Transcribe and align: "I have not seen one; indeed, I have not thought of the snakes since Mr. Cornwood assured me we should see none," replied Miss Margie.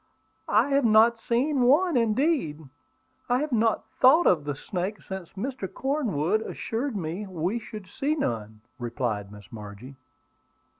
"I 0.49 0.69
have 0.69 0.83
not 0.83 1.21
seen 1.21 1.61
one; 1.61 1.95
indeed, 1.95 2.59
I 3.29 3.37
have 3.37 3.51
not 3.51 3.85
thought 3.99 4.25
of 4.25 4.45
the 4.45 4.55
snakes 4.55 5.07
since 5.07 5.33
Mr. 5.33 5.71
Cornwood 5.71 6.41
assured 6.41 6.95
me 6.97 7.27
we 7.27 7.59
should 7.59 7.85
see 7.87 8.15
none," 8.15 8.61
replied 8.79 9.31
Miss 9.31 9.51
Margie. 9.51 9.93